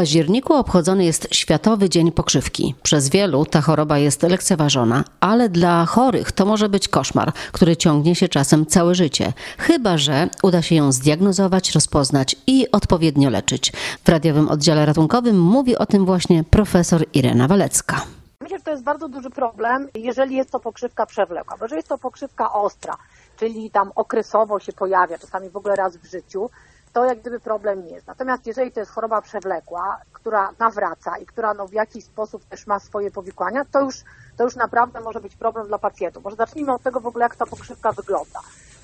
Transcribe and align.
październiku 0.00 0.54
obchodzony 0.54 1.04
jest 1.04 1.28
Światowy 1.34 1.88
Dzień 1.88 2.12
Pokrzywki. 2.12 2.74
Przez 2.82 3.08
wielu 3.08 3.44
ta 3.44 3.60
choroba 3.60 3.98
jest 3.98 4.22
lekceważona, 4.22 5.04
ale 5.20 5.48
dla 5.48 5.86
chorych 5.86 6.32
to 6.32 6.46
może 6.46 6.68
być 6.68 6.88
koszmar, 6.88 7.32
który 7.52 7.76
ciągnie 7.76 8.14
się 8.14 8.28
czasem 8.28 8.66
całe 8.66 8.94
życie. 8.94 9.32
Chyba, 9.58 9.98
że 9.98 10.28
uda 10.42 10.62
się 10.62 10.74
ją 10.74 10.92
zdiagnozować, 10.92 11.74
rozpoznać 11.74 12.36
i 12.46 12.70
odpowiednio 12.72 13.30
leczyć. 13.30 13.72
W 14.04 14.08
radiowym 14.08 14.48
oddziale 14.48 14.86
ratunkowym 14.86 15.40
mówi 15.40 15.76
o 15.76 15.86
tym 15.86 16.06
właśnie 16.06 16.44
profesor 16.44 17.04
Irena 17.14 17.48
Walecka. 17.48 18.00
Myślę, 18.40 18.58
że 18.58 18.64
to 18.64 18.70
jest 18.70 18.82
bardzo 18.82 19.08
duży 19.08 19.30
problem, 19.30 19.88
jeżeli 19.94 20.36
jest 20.36 20.50
to 20.50 20.60
pokrzywka 20.60 21.06
przewlekła, 21.06 21.56
bo 21.56 21.64
jeżeli 21.64 21.78
jest 21.78 21.88
to 21.88 21.98
pokrzywka 21.98 22.52
ostra, 22.52 22.96
czyli 23.36 23.70
tam 23.70 23.92
okresowo 23.94 24.60
się 24.60 24.72
pojawia, 24.72 25.18
czasami 25.18 25.50
w 25.50 25.56
ogóle 25.56 25.76
raz 25.76 25.96
w 25.96 26.10
życiu, 26.10 26.50
to 26.92 27.04
jak 27.04 27.20
gdyby 27.20 27.40
problem 27.40 27.84
nie 27.84 27.90
jest. 27.90 28.06
Natomiast 28.06 28.46
jeżeli 28.46 28.72
to 28.72 28.80
jest 28.80 28.92
choroba 28.92 29.22
przewlekła, 29.22 30.00
która 30.12 30.52
nawraca 30.58 31.18
i 31.18 31.26
która 31.26 31.54
no 31.54 31.66
w 31.68 31.72
jakiś 31.72 32.04
sposób 32.04 32.44
też 32.44 32.66
ma 32.66 32.78
swoje 32.78 33.10
powikłania, 33.10 33.64
to 33.64 33.80
już, 33.80 33.96
to 34.36 34.44
już 34.44 34.56
naprawdę 34.56 35.00
może 35.00 35.20
być 35.20 35.36
problem 35.36 35.66
dla 35.66 35.78
pacjentów. 35.78 36.24
Może 36.24 36.36
zacznijmy 36.36 36.72
od 36.72 36.82
tego 36.82 37.00
w 37.00 37.06
ogóle, 37.06 37.22
jak 37.22 37.36
ta 37.36 37.46
pokrzywka 37.46 37.92
wygląda. 37.92 38.40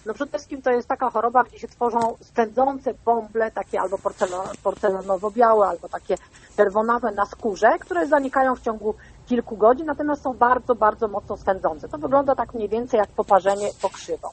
No 0.07 0.15
przede 0.15 0.31
wszystkim 0.31 0.63
to 0.63 0.71
jest 0.71 0.89
taka 0.89 1.11
choroba, 1.11 1.45
gdzie 1.45 1.59
się 1.59 1.69
tworzą 1.69 2.17
spędzące 2.21 2.95
bąble, 3.05 3.51
takie 3.51 3.81
albo 3.81 3.99
porcelanowo-białe, 4.63 5.67
albo 5.69 5.89
takie 5.89 6.15
czerwonawe 6.57 7.13
na 7.13 7.27
skórze, 7.27 7.79
które 7.81 8.07
zanikają 8.07 8.57
w 8.57 8.61
ciągu 8.61 8.95
kilku 9.27 9.57
godzin, 9.57 9.87
natomiast 9.87 10.23
są 10.23 10.35
bardzo, 10.35 10.75
bardzo 10.75 11.09
mocno 11.09 11.37
swędzące. 11.37 11.89
To 11.89 11.99
wygląda 11.99 12.35
tak 12.35 12.55
mniej 12.55 12.69
więcej 12.69 12.99
jak 12.99 13.09
poparzenie 13.09 13.69
pokrzywą. 13.83 14.29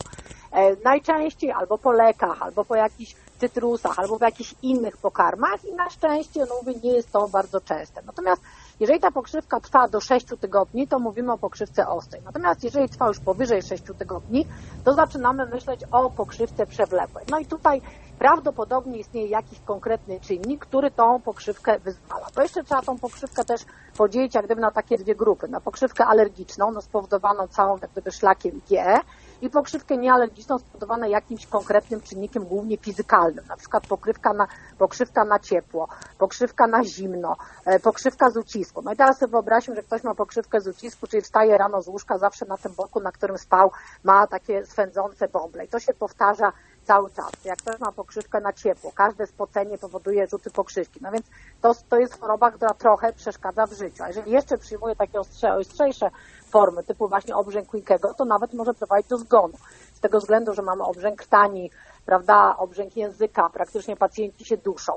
E, 0.51 0.75
najczęściej 0.83 1.51
albo 1.51 1.77
po 1.77 1.91
lekach, 1.91 2.41
albo 2.41 2.65
po 2.65 2.75
jakichś 2.75 3.15
cytrusach, 3.43 3.99
albo 3.99 4.17
w 4.17 4.21
jakichś 4.21 4.55
innych 4.61 4.97
pokarmach 4.97 5.65
i 5.65 5.73
na 5.73 5.89
szczęście, 5.89 6.45
no 6.49 6.55
mówię, 6.61 6.79
nie 6.83 6.93
jest 6.93 7.11
to 7.11 7.27
bardzo 7.27 7.61
częste. 7.61 8.01
Natomiast 8.05 8.41
jeżeli 8.79 8.99
ta 8.99 9.11
pokrzywka 9.11 9.59
trwa 9.59 9.87
do 9.87 10.01
6 10.01 10.25
tygodni, 10.39 10.87
to 10.87 10.99
mówimy 10.99 11.31
o 11.31 11.37
pokrzywce 11.37 11.87
ostrej. 11.87 12.21
Natomiast 12.25 12.63
jeżeli 12.63 12.89
trwa 12.89 13.07
już 13.07 13.19
powyżej 13.19 13.61
6 13.61 13.83
tygodni, 13.97 14.47
to 14.83 14.93
zaczynamy 14.93 15.45
myśleć 15.45 15.81
o 15.91 16.09
pokrzywce 16.09 16.65
przewlekłej. 16.65 17.25
No 17.31 17.39
i 17.39 17.45
tutaj 17.45 17.81
prawdopodobnie 18.19 18.97
istnieje 18.97 19.27
jakiś 19.27 19.59
konkretny 19.59 20.19
czynnik, 20.19 20.65
który 20.65 20.91
tą 20.91 21.21
pokrzywkę 21.21 21.79
wyzwala. 21.79 22.27
Bo 22.35 22.41
jeszcze 22.41 22.63
trzeba 22.63 22.81
tą 22.81 22.99
pokrzywkę 22.99 23.45
też 23.45 23.61
podzielić 23.97 24.35
jak 24.35 24.45
gdyby 24.45 24.61
na 24.61 24.71
takie 24.71 24.97
dwie 24.97 25.15
grupy. 25.15 25.47
Na 25.47 25.61
pokrzywkę 25.61 26.05
alergiczną, 26.05 26.71
no 26.71 26.81
spowodowaną 26.81 27.47
całą 27.47 27.77
jak 27.81 27.91
gdyby 27.91 28.11
szlakiem 28.11 28.51
IgE 28.57 28.99
i 29.43 29.49
pokrzywkę 29.49 29.97
niealergiczną 29.97 30.59
spowodowaną 30.59 31.07
jakimś 31.07 31.47
konkretnym 31.47 32.01
czynnikiem, 32.01 32.45
głównie 32.45 32.77
fizykalnym, 32.77 33.45
na 33.47 33.57
przykład 33.57 33.87
pokrzywka 33.87 34.33
na, 34.33 34.47
pokrzywka 34.77 35.25
na 35.25 35.39
ciepło, 35.39 35.87
pokrzywka 36.17 36.67
na 36.67 36.83
zimno, 36.83 37.35
e, 37.65 37.79
pokrzywka 37.79 38.29
z 38.29 38.37
ucisku. 38.37 38.81
No 38.81 38.93
i 38.93 38.95
teraz 38.95 39.19
sobie 39.19 39.31
wyobraźmy, 39.31 39.75
że 39.75 39.83
ktoś 39.83 40.03
ma 40.03 40.15
pokrzywkę 40.15 40.61
z 40.61 40.67
ucisku, 40.67 41.07
czyli 41.07 41.21
wstaje 41.21 41.57
rano 41.57 41.81
z 41.81 41.87
łóżka, 41.87 42.17
zawsze 42.17 42.45
na 42.45 42.57
tym 42.57 42.73
boku, 42.73 42.99
na 42.99 43.11
którym 43.11 43.37
spał, 43.37 43.71
ma 44.03 44.27
takie 44.27 44.65
swędzące 44.65 45.27
bąble 45.27 45.65
i 45.65 45.67
to 45.67 45.79
się 45.79 45.93
powtarza 45.93 46.51
cały 46.83 47.09
czas. 47.09 47.31
Jak 47.45 47.57
ktoś 47.57 47.79
ma 47.79 47.91
pokrzywkę 47.91 48.39
na 48.39 48.53
ciepło, 48.53 48.91
każde 48.95 49.27
spocenie 49.27 49.77
powoduje 49.77 50.27
rzuty 50.27 50.51
pokrzywki. 50.51 50.99
No 51.01 51.11
więc 51.11 51.25
to, 51.61 51.73
to 51.89 51.99
jest 51.99 52.19
choroba, 52.19 52.51
która 52.51 52.73
trochę 52.73 53.13
przeszkadza 53.13 53.67
w 53.67 53.73
życiu. 53.73 54.03
A 54.03 54.07
jeżeli 54.07 54.31
jeszcze 54.31 54.57
przyjmuje 54.57 54.95
takie 54.95 55.19
ostrze, 55.19 55.53
ostrzejsze 55.53 56.09
formy, 56.53 56.83
typu 56.83 57.07
właśnie 57.09 57.35
obrzęk 57.35 57.71
Winkego, 57.73 58.13
to 58.13 58.25
nawet 58.25 58.53
może 58.53 58.73
prowadzić 58.73 59.09
do 59.09 59.17
zgonu. 59.17 59.53
Z 59.93 59.99
tego 59.99 60.19
względu, 60.19 60.53
że 60.53 60.61
mamy 60.61 60.83
obrzęk 60.83 61.25
tani, 61.25 61.71
prawda, 62.05 62.55
obrzęk 62.57 62.97
języka, 62.97 63.49
praktycznie 63.49 63.95
pacjenci 63.95 64.45
się 64.45 64.57
duszą. 64.57 64.93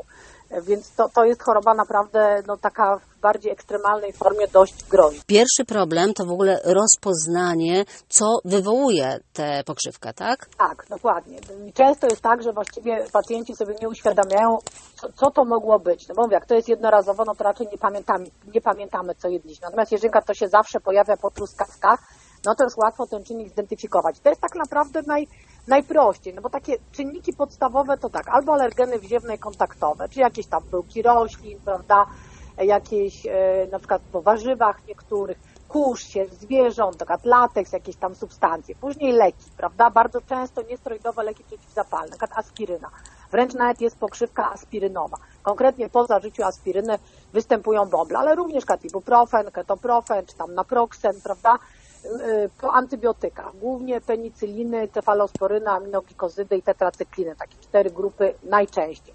Więc 0.63 0.95
to, 0.95 1.09
to 1.15 1.25
jest 1.25 1.43
choroba 1.43 1.75
naprawdę 1.75 2.43
no, 2.47 2.57
taka 2.57 2.99
w 2.99 3.17
bardziej 3.21 3.53
ekstremalnej 3.53 4.13
formie 4.13 4.49
dość 4.49 4.85
groźna. 4.85 5.23
Pierwszy 5.27 5.65
problem 5.65 6.15
to 6.15 6.25
w 6.25 6.31
ogóle 6.31 6.61
rozpoznanie, 6.65 7.85
co 8.09 8.27
wywołuje 8.45 9.19
tę 9.33 9.63
pokrzywkę, 9.67 10.13
tak? 10.15 10.49
Tak, 10.59 10.87
dokładnie. 10.91 11.39
Często 11.75 12.07
jest 12.07 12.23
tak, 12.23 12.43
że 12.43 12.53
właściwie 12.53 13.05
pacjenci 13.13 13.57
sobie 13.57 13.75
nie 13.83 13.89
uświadamiają, 13.89 14.59
co, 14.95 15.13
co 15.13 15.31
to 15.31 15.45
mogło 15.45 15.79
być. 15.79 16.09
No 16.09 16.15
bo 16.15 16.23
mówię, 16.23 16.35
jak 16.35 16.47
to 16.47 16.55
jest 16.55 16.69
jednorazowo, 16.69 17.25
no 17.25 17.35
to 17.35 17.45
raczej 17.45 17.67
nie 17.73 17.79
pamiętamy, 17.79 18.27
nie 18.55 18.61
pamiętamy 18.61 19.15
co 19.15 19.29
jedliśmy. 19.29 19.65
Natomiast 19.65 19.93
jeżeli 19.93 20.13
to 20.27 20.35
się 20.35 20.49
zawsze 20.49 20.81
pojawia 20.81 21.17
po 21.17 21.31
truskawkach, 21.31 22.01
no 22.45 22.55
to 22.55 22.65
jest 22.65 22.77
łatwo 22.79 23.07
ten 23.07 23.25
czynnik 23.25 23.49
zidentyfikować. 23.49 24.21
To 24.21 24.29
jest 24.29 24.41
tak 24.41 24.55
naprawdę 24.55 25.03
naj, 25.07 25.29
najprościej, 25.67 26.35
no 26.35 26.43
bo 26.43 26.51
takie 26.51 26.77
czynniki 26.93 27.33
podstawowe 27.33 27.99
to 27.99 28.11
tak, 28.11 28.29
albo 28.29 28.53
alergeny 28.55 28.99
wziewne 28.99 29.39
kontaktowe, 29.39 30.09
czy 30.09 30.21
jakieś 30.21 30.47
tam 30.47 30.63
pyłki 30.63 31.03
roślin, 31.03 31.61
prawda, 31.65 32.07
jakieś 32.59 33.27
e, 33.27 33.67
na 33.73 33.79
przykład 33.79 34.03
po 34.13 34.23
warzywach 34.23 34.87
niektórych, 34.89 35.39
kurz 35.69 36.09
się 36.09 36.27
zwierząt, 36.27 36.97
taka 36.97 37.19
lateks, 37.25 37.73
jakieś 37.73 37.97
tam 37.97 38.15
substancje. 38.15 38.75
Później 38.75 39.13
leki, 39.13 39.51
prawda, 39.57 39.91
bardzo 39.91 40.21
często 40.21 40.63
niesteroidowe 40.63 41.23
leki 41.23 41.45
przeciwzapalne, 41.45 42.07
na 42.07 42.17
przykład 42.17 42.39
aspiryna. 42.39 42.91
Wręcz 43.31 43.55
nawet 43.55 43.81
jest 43.81 43.99
pokrzywka 43.99 44.53
aspirynowa. 44.53 45.17
Konkretnie 45.43 45.89
po 45.89 46.07
zażyciu 46.07 46.45
aspiryny 46.45 46.99
występują 47.33 47.87
bąble, 47.87 48.19
ale 48.19 48.35
również 48.35 48.65
ibuprofen, 48.85 49.51
ketoprofen, 49.51 50.27
czy 50.27 50.37
tam 50.37 50.55
naproxen, 50.55 51.21
prawda, 51.21 51.59
po 52.61 52.73
antybiotykach, 52.73 53.57
głównie 53.57 54.01
penicyliny, 54.01 54.89
cefalosporyny, 54.89 55.71
aminoglikozydy 55.71 56.57
i 56.57 56.63
tetracykliny, 56.63 57.37
takie 57.37 57.57
cztery 57.61 57.91
grupy 57.91 58.35
najczęściej. 58.43 59.15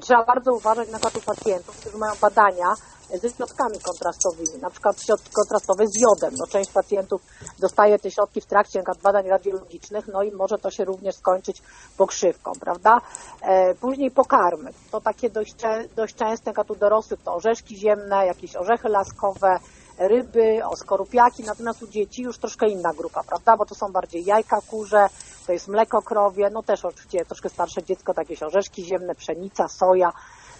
Trzeba 0.00 0.24
bardzo 0.24 0.54
uważać 0.54 0.90
na 0.90 0.98
przykład 0.98 1.16
u 1.16 1.26
pacjentów, 1.26 1.80
którzy 1.80 1.98
mają 1.98 2.12
badania 2.20 2.74
ze 3.18 3.30
środkami 3.30 3.78
kontrastowymi, 3.80 4.62
na 4.62 4.70
przykład 4.70 5.02
środki 5.02 5.30
kontrastowe 5.32 5.84
z 5.86 6.00
jodem. 6.00 6.34
No, 6.38 6.46
część 6.46 6.70
pacjentów 6.70 7.22
dostaje 7.58 7.98
te 7.98 8.10
środki 8.10 8.40
w 8.40 8.46
trakcie 8.46 8.82
badań 9.02 9.28
radiologicznych, 9.28 10.08
no 10.08 10.22
i 10.22 10.32
może 10.32 10.58
to 10.58 10.70
się 10.70 10.84
również 10.84 11.14
skończyć 11.14 11.62
pokrzywką, 11.96 12.52
prawda? 12.60 13.00
E, 13.42 13.74
później 13.74 14.10
pokarmy. 14.10 14.70
To 14.90 15.00
takie 15.00 15.30
dość, 15.30 15.54
dość 15.96 16.14
częste, 16.14 16.52
jak 16.56 16.70
u 16.70 16.76
dorosłych, 16.76 17.20
to 17.24 17.34
orzeszki 17.34 17.76
ziemne, 17.76 18.26
jakieś 18.26 18.56
orzechy 18.56 18.88
laskowe, 18.88 19.58
ryby, 19.98 20.64
o 20.64 20.76
skorupiaki, 20.76 21.44
natomiast 21.44 21.82
u 21.82 21.86
dzieci 21.86 22.22
już 22.22 22.38
troszkę 22.38 22.68
inna 22.68 22.92
grupa, 22.92 23.22
prawda, 23.22 23.56
bo 23.56 23.66
to 23.66 23.74
są 23.74 23.92
bardziej 23.92 24.24
jajka 24.24 24.60
kurze, 24.60 25.06
to 25.46 25.52
jest 25.52 25.68
mleko 25.68 26.02
krowie, 26.02 26.50
no 26.52 26.62
też 26.62 26.84
oczywiście 26.84 27.24
troszkę 27.24 27.48
starsze 27.48 27.82
dziecko, 27.82 28.14
to 28.14 28.20
jakieś 28.20 28.42
orzeszki 28.42 28.84
ziemne, 28.84 29.14
pszenica, 29.14 29.68
soja, 29.68 30.12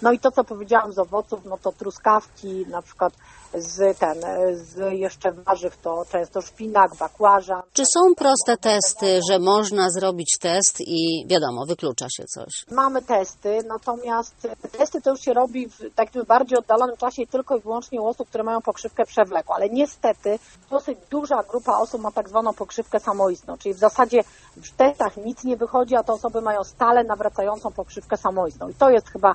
no 0.03 0.13
i 0.13 0.19
to, 0.19 0.31
co 0.31 0.45
powiedziałam 0.45 0.93
z 0.93 0.99
owoców, 0.99 1.41
no 1.45 1.59
to 1.63 1.73
truskawki, 1.73 2.67
na 2.67 2.83
przykład 2.83 3.13
z 3.55 3.99
ten, 3.99 4.19
z 4.53 4.93
jeszcze 4.93 5.33
warzyw 5.33 5.77
to 5.83 6.05
często 6.13 6.43
szpinak, 6.43 6.97
bakłażan. 6.97 7.63
Czy 7.73 7.83
są 7.87 8.15
proste 8.17 8.57
testy, 8.57 9.21
że 9.31 9.39
można 9.39 9.91
zrobić 9.91 10.39
test 10.41 10.81
i 10.81 11.27
wiadomo, 11.27 11.67
wyklucza 11.67 12.07
się 12.17 12.25
coś? 12.25 12.65
Mamy 12.71 13.03
testy, 13.03 13.59
natomiast 13.69 14.49
testy 14.79 15.01
to 15.01 15.11
już 15.11 15.21
się 15.21 15.33
robi 15.33 15.69
w 15.69 15.95
takim 15.95 16.25
bardziej 16.25 16.59
oddalonym 16.59 16.97
czasie 16.97 17.27
tylko 17.27 17.57
i 17.57 17.61
wyłącznie 17.61 18.01
u 18.01 18.07
osób, 18.07 18.29
które 18.29 18.45
mają 18.45 18.61
pokrzywkę 18.61 19.05
przewlekłą, 19.07 19.55
ale 19.55 19.69
niestety 19.69 20.39
dosyć 20.71 20.99
duża 21.11 21.43
grupa 21.43 21.79
osób 21.79 22.03
ma 22.03 22.13
tak 22.13 22.29
zwaną 22.29 22.55
pokrzywkę 22.55 23.01
samoistną, 23.01 23.59
czyli 23.59 23.75
w 23.75 23.79
zasadzie 23.79 24.25
w 24.57 24.71
testach 24.71 25.17
nic 25.17 25.45
nie 25.45 25.57
wychodzi, 25.57 25.97
a 25.97 26.03
te 26.03 26.13
osoby 26.13 26.41
mają 26.41 26.65
stale 26.65 27.05
nawracającą 27.05 27.73
pokrzywkę 27.73 28.17
samoistną 28.17 28.69
i 28.69 28.75
to 28.75 28.91
jest 28.91 29.09
chyba 29.09 29.35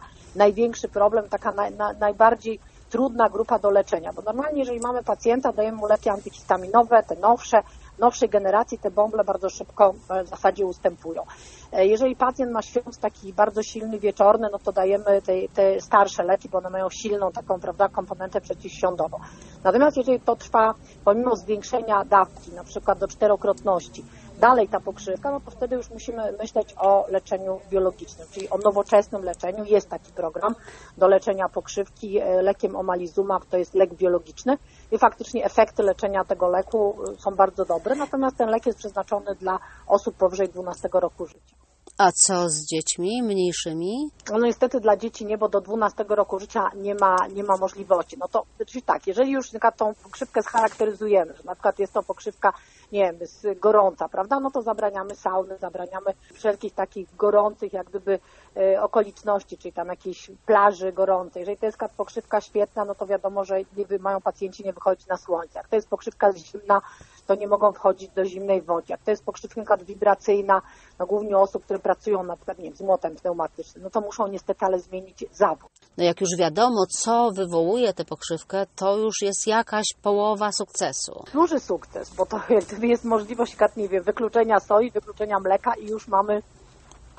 największy 0.55 0.88
problem, 0.88 1.29
taka 1.29 1.51
na, 1.51 1.69
na, 1.69 1.93
najbardziej 1.93 2.59
trudna 2.89 3.29
grupa 3.29 3.59
do 3.59 3.69
leczenia, 3.69 4.13
bo 4.13 4.21
normalnie 4.21 4.59
jeżeli 4.59 4.79
mamy 4.79 5.03
pacjenta, 5.03 5.51
dajemy 5.51 5.77
mu 5.77 5.88
leki 5.88 6.09
antyhistaminowe, 6.09 7.03
te 7.03 7.16
nowsze, 7.16 7.63
nowszej 7.99 8.29
generacji, 8.29 8.77
te 8.77 8.91
bąble 8.91 9.23
bardzo 9.23 9.49
szybko 9.49 9.93
e, 10.09 10.23
w 10.23 10.27
zasadzie 10.27 10.66
ustępują. 10.66 11.23
E, 11.71 11.85
jeżeli 11.85 12.16
pacjent 12.16 12.51
ma 12.51 12.61
świąt 12.61 12.97
taki 12.97 13.33
bardzo 13.33 13.63
silny, 13.63 13.99
wieczorny, 13.99 14.47
no 14.51 14.59
to 14.59 14.71
dajemy 14.71 15.21
te, 15.21 15.33
te 15.53 15.81
starsze 15.81 16.23
leki, 16.23 16.49
bo 16.49 16.57
one 16.57 16.69
mają 16.69 16.89
silną 16.89 17.31
taką, 17.31 17.59
prawda, 17.59 17.89
komponentę 17.89 18.41
przeciwświądową. 18.41 19.17
Natomiast 19.63 19.97
jeżeli 19.97 20.19
to 20.19 20.35
trwa 20.35 20.73
pomimo 21.05 21.35
zwiększenia 21.35 22.05
dawki, 22.05 22.52
na 22.52 22.63
przykład 22.63 22.99
do 22.99 23.07
czterokrotności, 23.07 24.05
dalej 24.40 24.67
ta 24.67 24.79
pokrzywka, 24.79 25.32
no 25.32 25.40
to 25.40 25.52
wtedy 25.52 25.76
już 25.76 25.90
musimy 25.90 26.32
myśleć 26.32 26.76
o 26.78 27.05
leczeniu 27.09 27.59
biologicznym, 27.70 28.28
czyli 28.32 28.49
o 28.49 28.58
nowoczesnym 28.58 29.23
leczeniu. 29.23 29.66
Jest 29.66 29.90
taki 29.90 30.11
program 30.11 30.55
do 30.97 31.08
leczenia 31.08 31.49
pokrzywki 31.49 32.20
e, 32.20 32.41
lekiem 32.41 32.76
omalizumab, 32.76 33.46
to 33.46 33.58
jest 33.58 33.73
lek 33.73 33.93
biologiczny 33.93 34.58
i 34.91 34.97
faktycznie 34.97 35.46
efekty 35.46 35.84
leczenia 35.84 36.26
tego 36.26 36.49
leku 36.49 36.96
e, 37.11 37.22
są 37.22 37.32
bardzo 37.32 37.66
dobre, 37.66 37.96
natomiast 37.96 38.37
ten 38.37 38.49
lek 38.49 38.66
jest 38.66 38.78
przeznaczony 38.79 39.35
dla 39.35 39.59
osób 39.87 40.16
powyżej 40.16 40.49
12 40.49 40.90
roku 40.93 41.26
życia. 41.26 41.55
A 41.97 42.11
co 42.11 42.49
z 42.49 42.66
dziećmi 42.66 43.23
mniejszymi? 43.23 44.09
No 44.31 44.40
niestety 44.40 44.79
dla 44.79 44.97
dzieci 44.97 45.26
nie, 45.26 45.38
bo 45.38 45.49
do 45.49 45.61
12 45.61 46.05
roku 46.09 46.40
życia 46.40 46.70
nie 46.76 46.96
ma, 46.96 47.16
nie 47.34 47.43
ma 47.43 47.58
możliwości. 47.58 48.17
No 48.20 48.28
to 48.28 48.43
czyli 48.67 48.81
tak, 48.81 49.08
jeżeli 49.08 49.31
już 49.31 49.53
na 49.53 49.72
tą 49.72 49.93
pokrzywkę 50.03 50.43
scharakteryzujemy, 50.43 51.34
że 51.34 51.43
na 51.43 51.55
przykład 51.55 51.79
jest 51.79 51.93
to 51.93 52.03
pokrzywka, 52.03 52.53
nie 52.95 53.13
wiem, 53.13 53.27
z 53.27 53.59
gorąca, 53.59 54.09
prawda, 54.09 54.39
no 54.39 54.51
to 54.51 54.61
zabraniamy 54.61 55.15
sauny, 55.15 55.57
zabraniamy 55.57 56.13
wszelkich 56.33 56.73
takich 56.73 57.15
gorących 57.15 57.73
jak 57.73 57.87
gdyby 57.87 58.19
e, 58.57 58.81
okoliczności, 58.81 59.57
czyli 59.57 59.73
tam 59.73 59.87
jakiejś 59.87 60.31
plaży 60.45 60.93
gorącej. 60.93 61.39
Jeżeli 61.39 61.57
to 61.57 61.65
jest 61.65 61.77
pokrzywka 61.97 62.41
świetna, 62.41 62.85
no 62.85 62.95
to 62.95 63.07
wiadomo, 63.07 63.45
że 63.45 63.59
nie, 63.59 63.85
mają 63.99 64.21
pacjenci 64.21 64.63
nie 64.63 64.73
wychodzić 64.73 65.07
na 65.07 65.17
słońce. 65.17 65.59
Jak 65.59 65.67
to 65.67 65.75
jest 65.75 65.89
pokrzywka 65.89 66.33
zimna, 66.33 66.81
to 67.27 67.35
nie 67.35 67.47
mogą 67.47 67.72
wchodzić 67.72 68.09
do 68.09 68.25
zimnej 68.25 68.61
wody. 68.61 68.85
Jak 68.89 69.01
to 69.01 69.11
jest 69.11 69.25
pokrzywka 69.25 69.77
wibracyjna, 69.77 70.61
no 70.99 71.05
głównie 71.05 71.37
osób, 71.37 71.63
które 71.63 71.79
pracują 71.79 72.23
na 72.23 72.35
przykład 72.35 72.59
nie 72.59 72.75
z 72.75 72.81
młotem 72.81 73.16
pneumatycznym, 73.16 73.83
no 73.83 73.89
to 73.89 74.01
muszą 74.01 74.27
niestety 74.27 74.66
ale 74.66 74.79
zmienić 74.79 75.25
zawód. 75.31 75.69
No 75.97 76.03
jak 76.03 76.22
już 76.22 76.29
wiadomo, 76.37 76.85
co 76.85 77.31
wywołuje 77.31 77.93
tę 77.93 78.05
pokrzywkę, 78.05 78.66
to 78.75 78.97
już 78.97 79.22
jest 79.22 79.47
jakaś 79.47 79.85
połowa 80.01 80.51
sukcesu. 80.51 81.23
Duży 81.33 81.59
sukces, 81.59 82.16
bo 82.16 82.25
to 82.25 82.41
jest 82.83 83.05
możliwość, 83.05 83.55
nie 83.78 83.89
wiem, 83.89 84.03
wykluczenia 84.03 84.59
soi, 84.59 84.91
wykluczenia 84.91 85.39
mleka 85.39 85.73
i 85.75 85.87
już 85.87 86.07
mamy 86.07 86.41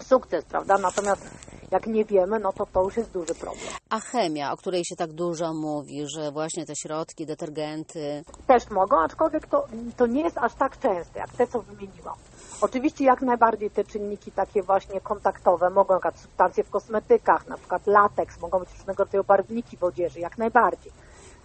sukces, 0.00 0.44
prawda? 0.44 0.78
Natomiast 0.78 1.30
jak 1.76 1.86
nie 1.86 2.04
wiemy, 2.04 2.38
no 2.38 2.52
to 2.52 2.66
to 2.66 2.82
już 2.82 2.96
jest 2.96 3.10
duży 3.10 3.34
problem. 3.34 3.68
A 3.90 4.00
chemia, 4.00 4.52
o 4.52 4.56
której 4.56 4.84
się 4.84 4.96
tak 4.96 5.12
dużo 5.12 5.54
mówi, 5.54 6.04
że 6.06 6.32
właśnie 6.32 6.66
te 6.66 6.76
środki, 6.76 7.26
detergenty... 7.26 8.24
Też 8.46 8.70
mogą, 8.70 9.00
aczkolwiek 9.00 9.46
to, 9.46 9.66
to 9.96 10.06
nie 10.06 10.22
jest 10.22 10.38
aż 10.38 10.54
tak 10.54 10.78
częste, 10.78 11.18
jak 11.18 11.30
te, 11.30 11.46
co 11.46 11.62
wymieniłam. 11.62 12.14
Oczywiście 12.60 13.04
jak 13.04 13.22
najbardziej 13.22 13.70
te 13.70 13.84
czynniki 13.84 14.32
takie 14.32 14.62
właśnie 14.62 15.00
kontaktowe 15.00 15.70
mogą, 15.70 15.94
przykład 15.94 16.18
substancje 16.18 16.64
w 16.64 16.70
kosmetykach, 16.70 17.48
na 17.48 17.56
przykład 17.58 17.86
lateks, 17.86 18.40
mogą 18.40 18.58
być 18.58 18.68
różnego 18.78 19.04
rodzaju 19.04 19.24
barwniki 19.24 19.76
w 19.76 19.84
odzieży, 19.84 20.20
jak 20.20 20.38
najbardziej 20.38 20.92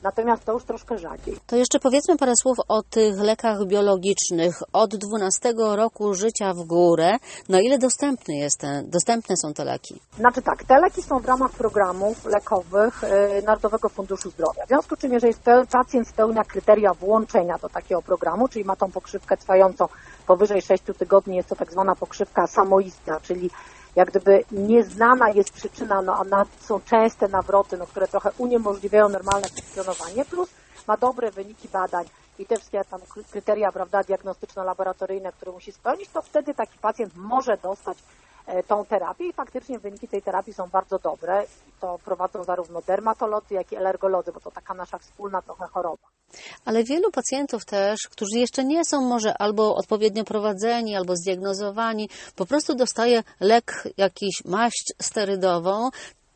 Natomiast 0.03 0.45
to 0.45 0.53
już 0.53 0.63
troszkę 0.63 0.97
rzadziej. 0.97 1.37
To 1.47 1.55
jeszcze 1.55 1.79
powiedzmy 1.79 2.17
parę 2.17 2.31
słów 2.41 2.57
o 2.67 2.83
tych 2.83 3.19
lekach 3.19 3.65
biologicznych. 3.65 4.63
Od 4.73 4.95
12 4.95 5.53
roku 5.57 6.13
życia 6.13 6.53
w 6.53 6.63
górę, 6.63 7.17
no 7.49 7.59
ile 7.59 7.77
dostępny 7.77 8.35
jest 8.35 8.59
ten, 8.59 8.89
dostępne 8.89 9.35
są 9.37 9.53
te 9.53 9.63
leki? 9.63 10.01
Znaczy 10.17 10.41
tak, 10.41 10.63
te 10.63 10.79
leki 10.79 11.01
są 11.01 11.19
w 11.19 11.25
ramach 11.25 11.51
programów 11.51 12.25
lekowych 12.25 13.03
y, 13.03 13.07
Narodowego 13.45 13.89
Funduszu 13.89 14.29
Zdrowia. 14.29 14.65
W 14.65 14.67
związku 14.67 14.95
z 14.95 14.99
czym, 14.99 15.13
jeżeli 15.13 15.33
pacjent 15.71 16.07
spełnia 16.07 16.43
kryteria 16.43 16.93
włączenia 16.93 17.57
do 17.57 17.69
takiego 17.69 18.01
programu, 18.01 18.47
czyli 18.47 18.65
ma 18.65 18.75
tą 18.75 18.91
pokrzywkę 18.91 19.37
trwającą 19.37 19.87
powyżej 20.27 20.61
6 20.61 20.83
tygodni, 20.97 21.35
jest 21.35 21.49
to 21.49 21.55
tak 21.55 21.71
zwana 21.71 21.95
pokrzywka 21.95 22.47
samoistna, 22.47 23.19
czyli 23.19 23.49
jak 23.95 24.09
gdyby 24.09 24.43
nieznana 24.51 25.29
jest 25.29 25.51
przyczyna, 25.51 26.01
no, 26.01 26.25
a 26.33 26.45
są 26.59 26.81
częste 26.81 27.27
nawroty, 27.27 27.77
no, 27.77 27.87
które 27.87 28.07
trochę 28.07 28.31
uniemożliwiają 28.37 29.09
normalne 29.09 29.47
funkcjonowanie, 29.49 30.25
plus 30.25 30.49
ma 30.87 30.97
dobre 30.97 31.31
wyniki 31.31 31.67
badań 31.67 32.05
i 32.39 32.45
te 32.45 32.55
wszystkie 32.55 32.85
tam 32.85 33.01
kryteria 33.31 33.71
prawda, 33.71 34.03
diagnostyczno-laboratoryjne, 34.03 35.31
które 35.31 35.51
musi 35.51 35.71
spełnić, 35.71 36.09
to 36.09 36.21
wtedy 36.21 36.53
taki 36.53 36.77
pacjent 36.79 37.15
może 37.15 37.57
dostać 37.57 37.97
e, 38.45 38.63
tą 38.63 38.85
terapię 38.85 39.27
i 39.27 39.33
faktycznie 39.33 39.79
wyniki 39.79 40.07
tej 40.07 40.21
terapii 40.21 40.53
są 40.53 40.69
bardzo 40.69 40.99
dobre. 40.99 41.45
To 41.79 41.99
prowadzą 42.05 42.43
zarówno 42.43 42.81
dermatolodzy, 42.81 43.53
jak 43.53 43.71
i 43.71 43.77
alergolodzy, 43.77 44.31
bo 44.31 44.39
to 44.39 44.51
taka 44.51 44.73
nasza 44.73 44.97
wspólna 44.97 45.41
trochę 45.41 45.67
choroba. 45.67 46.07
Ale 46.65 46.83
wielu 46.83 47.11
pacjentów 47.11 47.65
też, 47.65 47.99
którzy 48.11 48.39
jeszcze 48.39 48.63
nie 48.63 48.85
są 48.85 49.01
może 49.01 49.37
albo 49.37 49.75
odpowiednio 49.75 50.23
prowadzeni, 50.23 50.95
albo 50.95 51.15
zdiagnozowani, 51.15 52.09
po 52.35 52.45
prostu 52.45 52.75
dostaje 52.75 53.23
lek, 53.39 53.87
jakiś 53.97 54.45
maść 54.45 54.93
sterydową, 55.01 55.89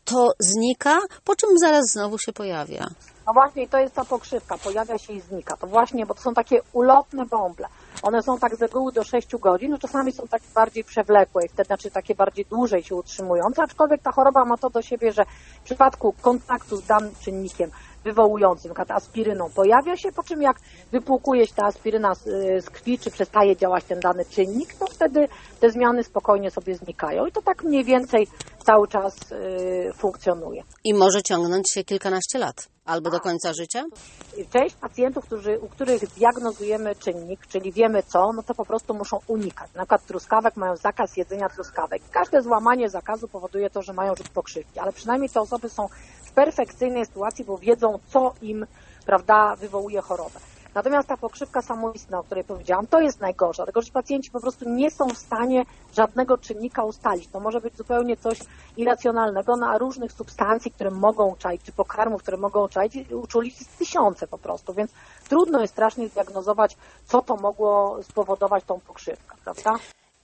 to 0.05 0.31
znika, 0.39 0.99
po 1.23 1.35
czym 1.35 1.49
zaraz 1.59 1.85
znowu 1.93 2.17
się 2.17 2.33
pojawia. 2.33 2.87
No 3.27 3.33
właśnie, 3.33 3.67
to 3.67 3.79
jest 3.79 3.95
ta 3.95 4.05
pokrzywka, 4.05 4.57
pojawia 4.57 4.97
się 4.97 5.13
i 5.13 5.21
znika. 5.21 5.57
To 5.57 5.67
właśnie, 5.67 6.05
bo 6.05 6.13
to 6.13 6.21
są 6.21 6.33
takie 6.33 6.61
ulotne 6.73 7.25
bąble. 7.25 7.67
One 8.03 8.23
są 8.23 8.39
tak 8.39 8.55
z 8.55 8.61
reguły 8.61 8.91
do 8.91 9.03
6 9.03 9.35
godzin, 9.35 9.71
no 9.71 9.77
czasami 9.77 10.11
są 10.11 10.27
takie 10.27 10.45
bardziej 10.55 10.83
przewlekłe 10.83 11.45
i 11.45 11.49
wtedy 11.49 11.67
znaczy 11.67 11.91
takie 11.91 12.15
bardziej 12.15 12.45
dłużej 12.45 12.83
się 12.83 12.95
utrzymujące, 12.95 13.63
aczkolwiek 13.63 14.01
ta 14.01 14.11
choroba 14.11 14.45
ma 14.45 14.57
to 14.57 14.69
do 14.69 14.81
siebie, 14.81 15.11
że 15.11 15.25
w 15.61 15.63
przypadku 15.63 16.13
kontaktu 16.21 16.77
z 16.77 16.85
danym 16.85 17.15
czynnikiem 17.15 17.71
wywołującym, 18.05 18.73
aspiryną, 18.89 19.49
pojawia 19.55 19.97
się, 19.97 20.11
po 20.11 20.23
czym 20.23 20.41
jak 20.41 20.57
wypłukuje 20.91 21.47
się 21.47 21.53
ta 21.55 21.65
aspiryna 21.65 22.15
z, 22.15 22.27
y, 22.27 22.61
z 22.61 22.69
krwi, 22.69 22.99
czy 22.99 23.11
przestaje 23.11 23.55
działać 23.55 23.83
ten 23.83 23.99
dany 23.99 24.25
czynnik, 24.25 24.73
to 24.73 24.87
wtedy 24.87 25.27
te 25.59 25.69
zmiany 25.69 26.03
spokojnie 26.03 26.51
sobie 26.51 26.75
znikają 26.75 27.25
i 27.25 27.31
to 27.31 27.41
tak 27.41 27.63
mniej 27.63 27.83
więcej 27.83 28.27
cały 28.65 28.87
czas 28.87 29.31
y, 29.31 29.93
funkcjonuje. 29.97 30.63
I 30.83 30.93
może 30.93 31.21
ciągnąć 31.23 31.71
się 31.73 31.83
kilkanaście 31.83 32.39
lat. 32.39 32.74
Albo 32.85 33.09
do 33.09 33.19
końca 33.19 33.53
życia? 33.53 33.83
Część 34.53 34.75
pacjentów, 34.75 35.25
którzy, 35.25 35.59
u 35.59 35.67
których 35.67 36.01
diagnozujemy 36.17 36.95
czynnik, 36.95 37.47
czyli 37.47 37.71
wiemy 37.71 38.03
co, 38.03 38.33
no 38.33 38.43
to 38.43 38.53
po 38.53 38.65
prostu 38.65 38.93
muszą 38.93 39.19
unikać. 39.27 39.73
Na 39.73 39.81
przykład 39.81 40.05
truskawek 40.05 40.55
mają 40.55 40.75
zakaz 40.75 41.17
jedzenia 41.17 41.49
truskawek. 41.49 42.01
Każde 42.11 42.41
złamanie 42.41 42.89
zakazu 42.89 43.27
powoduje 43.27 43.69
to, 43.69 43.81
że 43.81 43.93
mają 43.93 44.15
rzut 44.15 44.29
pokrzywki, 44.29 44.79
ale 44.79 44.91
przynajmniej 44.91 45.29
te 45.29 45.41
osoby 45.41 45.69
są 45.69 45.87
w 46.25 46.31
perfekcyjnej 46.31 47.05
sytuacji, 47.05 47.45
bo 47.45 47.57
wiedzą, 47.57 47.99
co 48.07 48.33
im 48.41 48.65
prawda, 49.05 49.55
wywołuje 49.55 50.01
chorobę. 50.01 50.39
Natomiast 50.75 51.07
ta 51.07 51.17
pokrzywka 51.17 51.61
samoistna, 51.61 52.19
o 52.19 52.23
której 52.23 52.43
powiedziałam, 52.43 52.87
to 52.87 53.01
jest 53.01 53.19
najgorsza, 53.19 53.63
dlatego 53.63 53.81
że 53.81 53.91
pacjenci 53.91 54.31
po 54.31 54.39
prostu 54.39 54.69
nie 54.69 54.91
są 54.91 55.09
w 55.09 55.17
stanie 55.17 55.65
żadnego 55.93 56.37
czynnika 56.37 56.83
ustalić. 56.83 57.27
To 57.27 57.39
może 57.39 57.61
być 57.61 57.75
zupełnie 57.75 58.17
coś 58.17 58.39
irracjonalnego 58.77 59.55
na 59.55 59.77
różnych 59.77 60.11
substancji, 60.11 60.71
które 60.71 60.91
mogą 60.91 61.35
czaić, 61.35 61.63
czy 61.63 61.71
pokarmów, 61.71 62.21
które 62.21 62.37
mogą 62.37 62.67
czaić, 62.67 63.11
uczulić 63.11 63.55
tysiące 63.79 64.27
po 64.27 64.37
prostu, 64.37 64.73
więc 64.73 64.91
trudno 65.29 65.61
jest 65.61 65.73
strasznie 65.73 66.07
zdiagnozować, 66.07 66.77
co 67.05 67.21
to 67.21 67.35
mogło 67.35 68.03
spowodować 68.03 68.63
tą 68.63 68.79
pokrzywkę, 68.79 69.35
prawda? 69.43 69.75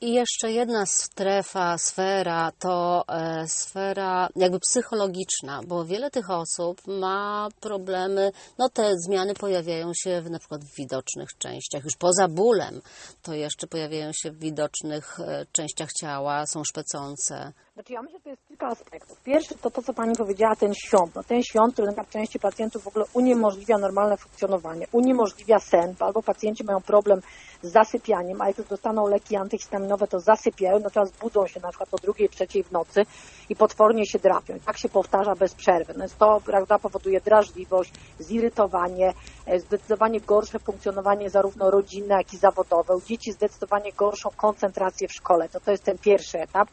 I 0.04 0.14
jeszcze 0.14 0.52
jedna 0.52 0.86
strefa, 0.86 1.78
sfera 1.78 2.52
to 2.60 3.04
e, 3.08 3.48
sfera 3.48 4.30
jakby 4.36 4.60
psychologiczna, 4.60 5.62
bo 5.68 5.86
wiele 5.86 6.12
tych 6.12 6.30
osób 6.30 6.82
ma 6.88 7.50
problemy, 7.60 8.32
no 8.58 8.70
te 8.70 8.92
zmiany 8.98 9.34
pojawiają 9.34 9.92
się 9.94 10.22
w, 10.22 10.30
na 10.30 10.40
przykład 10.40 10.64
w 10.64 10.76
widocznych 10.76 11.30
częściach, 11.38 11.84
już 11.84 11.96
poza 11.96 12.28
bólem, 12.28 12.82
to 13.22 13.34
jeszcze 13.34 13.68
pojawiają 13.68 14.12
się 14.14 14.32
w 14.32 14.40
widocznych 14.40 15.20
e, 15.20 15.46
częściach 15.52 15.90
ciała, 15.94 16.46
są 16.46 16.64
szpecące. 16.64 17.54
Znaczy 17.74 17.94
ja 17.94 18.02
myślę, 18.02 18.20
że 18.20 18.24
to 18.24 18.30
jest 18.30 18.41
kilka 18.62 18.68
aspektów. 18.68 19.24
Pierwszy 19.24 19.56
to 19.56 19.72
to, 19.72 19.82
co 19.82 19.94
Pani 19.94 20.16
powiedziała, 20.16 20.56
ten 20.56 20.74
świąt. 20.74 21.16
No, 21.16 21.24
ten 21.24 21.44
świąt, 21.44 21.74
który 21.74 21.92
dla 21.92 22.06
części 22.06 22.40
pacjentów 22.40 22.84
w 22.84 22.88
ogóle 22.88 23.06
uniemożliwia 23.14 23.78
normalne 23.78 24.18
funkcjonowanie, 24.18 24.88
uniemożliwia 24.92 25.60
sen, 25.60 25.96
albo 26.00 26.24
pacjenci 26.24 26.64
mają 26.64 26.82
problem 26.82 27.22
z 27.62 27.72
zasypianiem, 27.72 28.42
a 28.42 28.48
jak 28.48 28.58
już 28.58 28.68
dostaną 28.68 29.08
leki 29.08 29.36
antyhistaminowe, 29.36 30.08
to 30.08 30.20
zasypiają, 30.20 30.80
natomiast 30.80 31.20
budzą 31.20 31.48
się 31.48 31.60
na 31.60 31.70
przykład 31.70 31.94
o 31.94 31.98
drugiej, 31.98 32.30
trzeciej 32.30 32.64
w 32.64 32.72
nocy 32.72 33.02
i 33.50 33.56
potwornie 33.56 34.06
się 34.06 34.20
drapią. 34.20 34.56
I 34.56 34.60
tak 34.60 34.78
się 34.78 34.90
powtarza 34.90 35.36
bez 35.36 35.56
przerwy. 35.56 35.94
No 35.98 36.06
to 36.20 36.42
prawda, 36.46 36.80
powoduje 36.80 37.22
drażliwość, 37.22 37.92
zirytowanie, 38.20 39.14
zdecydowanie 39.58 40.22
gorsze 40.22 40.60
funkcjonowanie 40.60 41.30
zarówno 41.30 41.72
rodzinne, 41.72 42.16
jak 42.16 42.34
i 42.34 42.38
zawodowe. 42.38 42.96
U 42.96 43.02
dzieci 43.02 43.32
zdecydowanie 43.32 43.94
gorszą 43.94 44.30
koncentrację 44.38 45.08
w 45.08 45.14
szkole. 45.14 45.50
To 45.50 45.60
to 45.60 45.72
jest 45.72 45.84
ten 45.84 45.98
pierwszy 45.98 46.40
etap, 46.42 46.70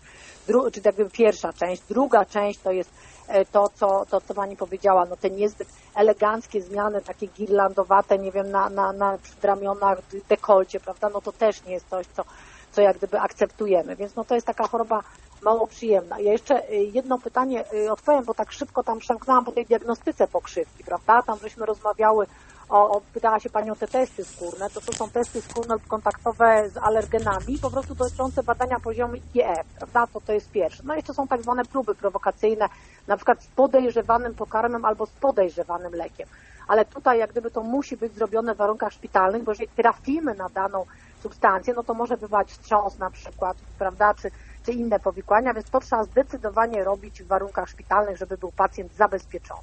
Dru 0.47 0.71
czy 0.71 0.81
jakby 0.85 1.11
pierwsza 1.11 1.53
część. 1.53 1.83
Druga 1.89 2.25
część 2.25 2.61
to 2.61 2.73
jest 2.73 2.91
e, 3.29 3.45
to, 3.45 3.71
co, 3.75 4.07
to, 4.11 4.21
co 4.21 4.35
Pani 4.35 4.57
powiedziała, 4.57 5.05
no 5.05 5.17
te 5.17 5.31
niezbyt 5.31 5.69
eleganckie 5.95 6.63
zmiany, 6.63 7.03
takie 7.03 7.27
girlandowate, 7.27 8.19
nie 8.19 8.33
wiem, 8.33 8.51
na, 8.51 8.71
na, 8.71 8.93
na 8.93 9.19
ramionach, 9.43 9.99
dekolcie, 10.29 10.81
prawda, 10.81 11.09
no 11.09 11.21
to 11.21 11.33
też 11.33 11.65
nie 11.65 11.73
jest 11.73 11.89
coś, 11.89 12.07
co, 12.07 12.25
co 12.73 12.83
jak 12.83 12.97
gdyby 12.97 13.21
akceptujemy, 13.21 13.97
więc 13.97 14.17
no 14.17 14.25
to 14.25 14.35
jest 14.35 14.47
taka 14.47 14.69
choroba 14.69 15.03
mało 15.43 15.67
przyjemna. 15.67 16.21
Ja 16.21 16.33
jeszcze 16.33 16.71
y, 16.71 16.75
jedno 16.77 17.19
pytanie 17.19 17.65
odpowiem, 17.91 18.25
bo 18.25 18.35
tak 18.35 18.53
szybko 18.53 18.83
tam 18.83 18.99
przemknęłam 18.99 19.45
po 19.45 19.53
tej 19.53 19.67
diagnostyce 19.67 20.29
pokrzywki, 20.29 20.85
prawda, 20.85 21.23
tam 21.23 21.39
żeśmy 21.39 21.67
rozmawiały 21.67 22.27
o, 22.69 22.91
o, 22.91 23.01
pytała 23.01 23.41
się 23.41 23.51
Pani 23.51 23.71
o 23.71 23.77
te 23.77 23.89
testy 23.89 24.25
skórne, 24.25 24.71
to 24.71 24.81
to 24.81 24.93
są 24.93 25.11
testy 25.11 25.43
skórne 25.43 25.77
kontaktowe 25.89 26.71
z 26.71 26.77
alergenami, 26.77 27.59
po 27.63 27.71
prostu 27.71 27.95
dotyczące 27.95 28.43
badania 28.43 28.81
poziomu 28.81 29.15
IgF, 29.15 29.67
prawda, 29.79 30.07
to 30.07 30.21
to 30.21 30.33
jest 30.33 30.51
pierwsze. 30.51 30.83
No 30.87 30.95
i 30.95 30.97
jeszcze 30.97 31.15
są 31.15 31.29
tak 31.29 31.43
zwane 31.43 31.65
próby 31.65 31.95
prowokacyjne, 31.95 32.69
na 33.07 33.17
przykład 33.17 33.43
z 33.43 33.47
podejrzewanym 33.47 34.35
pokarmem 34.35 34.85
albo 34.85 35.07
z 35.07 35.11
podejrzewanym 35.11 35.93
lekiem. 35.93 36.29
Ale 36.69 36.85
tutaj 36.85 37.19
jak 37.19 37.31
gdyby 37.31 37.51
to 37.51 37.63
musi 37.63 37.97
być 37.97 38.15
zrobione 38.15 38.55
w 38.55 38.59
warunkach 38.59 38.93
szpitalnych, 38.93 39.43
bo 39.43 39.53
jeżeli 39.53 39.69
trafimy 39.69 40.35
na 40.35 40.49
daną 40.49 40.87
substancję, 41.23 41.75
no 41.75 41.83
to 41.83 41.95
może 41.95 42.17
bywać 42.17 42.49
wstrząs 42.49 42.99
na 42.99 43.11
przykład, 43.11 43.57
prawda, 43.79 44.15
czy 44.15 44.31
czy 44.69 44.75
inne 44.75 45.01
powikłania, 45.01 45.55
więc 45.55 45.71
to 45.71 45.81
trzeba 45.81 46.05
zdecydowanie 46.05 46.85
robić 46.85 47.23
w 47.23 47.27
warunkach 47.27 47.69
szpitalnych, 47.69 48.17
żeby 48.17 48.37
był 48.37 48.53
pacjent 48.53 48.95
zabezpieczony. 48.95 49.61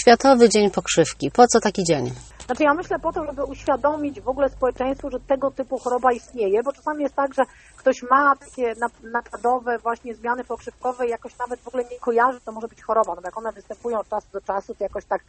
Światowy 0.00 0.48
Dzień 0.48 0.70
Pokrzywki. 0.70 1.30
Po 1.30 1.46
co 1.46 1.60
taki 1.60 1.84
dzień? 1.84 2.10
Znaczy 2.46 2.62
ja 2.62 2.74
myślę 2.74 2.98
po 2.98 3.12
to, 3.12 3.24
żeby 3.24 3.44
uświadomić 3.44 4.20
w 4.20 4.28
ogóle 4.28 4.48
społeczeństwu, 4.48 5.10
że 5.10 5.20
tego 5.20 5.50
typu 5.50 5.78
choroba 5.78 6.12
istnieje, 6.12 6.62
bo 6.62 6.72
czasami 6.72 7.02
jest 7.02 7.14
tak, 7.14 7.34
że 7.34 7.42
ktoś 7.82 8.02
ma 8.02 8.36
takie 8.36 8.74
nap- 8.74 9.10
napładowe 9.12 9.78
właśnie 9.78 10.14
zmiany 10.14 10.44
pokrzywkowe 10.44 11.06
i 11.06 11.10
jakoś 11.10 11.38
nawet 11.38 11.60
w 11.60 11.68
ogóle 11.68 11.84
nie 11.84 11.98
kojarzy, 12.00 12.40
to 12.40 12.52
może 12.52 12.68
być 12.68 12.82
choroba. 12.82 13.14
No 13.14 13.22
jak 13.24 13.38
one 13.38 13.52
występują 13.52 13.98
od 13.98 14.08
czasu 14.08 14.26
do 14.32 14.40
czasu, 14.40 14.74
to 14.74 14.84
jakoś 14.84 15.04
tak 15.04 15.22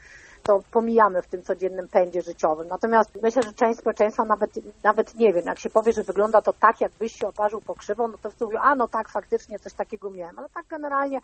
to 0.43 0.63
pomijamy 0.71 1.21
w 1.21 1.27
tym 1.27 1.43
codziennym 1.43 1.87
pędzie 1.87 2.21
życiowym. 2.21 2.67
Natomiast 2.67 3.09
myślę, 3.21 3.43
że 3.43 3.53
część 3.53 3.79
społeczeństwa 3.79 4.25
nawet, 4.25 4.51
nawet 4.83 5.15
nie 5.15 5.33
wiem, 5.33 5.45
jak 5.45 5.59
się 5.59 5.69
powie, 5.69 5.93
że 5.93 6.03
wygląda 6.03 6.41
to 6.41 6.53
tak, 6.53 6.81
jakbyś 6.81 7.13
się 7.13 7.27
oparzył 7.27 7.61
pokrzywą, 7.61 8.07
no 8.07 8.17
to 8.17 8.29
wszyscy 8.29 8.45
mówią, 8.45 8.59
a 8.59 8.75
no 8.75 8.87
tak, 8.87 9.09
faktycznie 9.09 9.59
coś 9.59 9.73
takiego 9.73 10.09
miałem. 10.09 10.39
Ale 10.39 10.49
tak 10.49 10.65
generalnie 10.67 11.19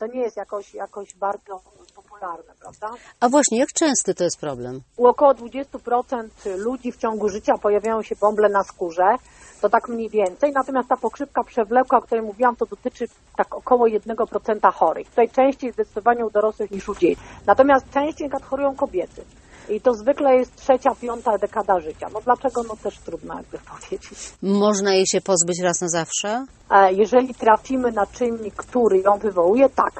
to 0.00 0.06
nie 0.06 0.20
jest 0.20 0.36
jakoś, 0.36 0.74
jakoś 0.74 1.14
bardzo 1.14 1.60
popularne, 1.94 2.52
prawda? 2.60 2.90
A 3.20 3.28
właśnie, 3.28 3.58
jak 3.58 3.68
częsty 3.72 4.14
to 4.14 4.24
jest 4.24 4.40
problem? 4.40 4.80
U 4.96 5.06
około 5.06 5.32
20% 5.32 6.28
ludzi 6.56 6.92
w 6.92 6.96
ciągu 6.96 7.28
życia 7.28 7.58
pojawiają 7.58 8.02
się 8.02 8.16
bąble 8.16 8.48
na 8.48 8.64
skórze, 8.64 9.16
to 9.60 9.68
tak 9.68 9.88
mniej 9.88 10.08
więcej, 10.08 10.52
natomiast 10.52 10.88
ta 10.88 10.96
pokrzywka 10.96 11.44
przewlekła, 11.44 11.98
o 11.98 12.02
której 12.02 12.24
mówiłam, 12.24 12.56
to 12.56 12.66
dotyczy 12.66 13.06
tak 13.36 13.54
około 13.54 13.86
1% 13.86 14.72
chorych. 14.72 15.08
Tutaj 15.10 15.28
częściej 15.28 15.72
zdecydowanie 15.72 16.26
u 16.26 16.30
dorosłych 16.30 16.70
niż 16.70 16.88
u 16.88 16.94
dzieci. 16.94 17.22
Natomiast 17.46 17.90
częściej 17.90 18.30
chorują 18.50 18.76
kobiety. 18.76 19.24
I 19.70 19.80
to 19.80 19.94
zwykle 19.94 20.36
jest 20.36 20.56
trzecia, 20.56 20.90
piąta 21.00 21.38
dekada 21.38 21.80
życia. 21.80 22.06
No 22.12 22.20
dlaczego? 22.24 22.62
No 22.62 22.76
też 22.76 22.98
trudno 22.98 23.34
jakby 23.34 23.58
powiedzieć. 23.58 24.10
Można 24.42 24.94
jej 24.94 25.06
się 25.06 25.20
pozbyć 25.20 25.60
raz 25.62 25.80
na 25.80 25.88
zawsze? 25.88 26.46
E, 26.70 26.92
Jeżeli 26.92 27.34
trafimy 27.34 27.92
na 27.92 28.06
czynnik, 28.06 28.54
który 28.54 28.98
ją 28.98 29.18
wywołuje, 29.18 29.68
tak, 29.68 29.92